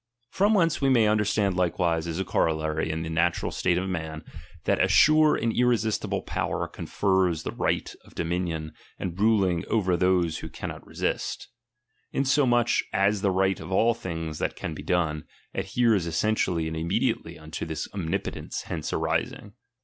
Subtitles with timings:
[0.31, 3.87] From whence we may understand likewise as a co rollary in the natural state of
[3.87, 4.23] men,
[4.63, 10.39] that a sure and irresistible power confers the right of dominion and ruling over those
[10.39, 11.49] who cannot resist;
[12.11, 16.75] inso mach, as the right of all things that can be done, adheres essentially and
[16.75, 19.53] immediately unto this om nipotence hence arising.